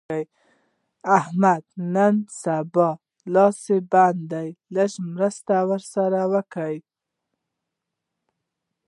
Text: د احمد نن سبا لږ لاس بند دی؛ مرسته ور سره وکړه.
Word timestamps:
د 0.09 0.11
احمد 1.17 1.63
نن 1.93 2.15
سبا 2.41 2.89
لږ 3.33 3.33
لاس 3.33 3.59
بند 3.91 4.21
دی؛ 4.31 4.49
مرسته 5.13 5.55
ور 5.69 5.81
سره 5.93 6.19
وکړه. 6.33 6.69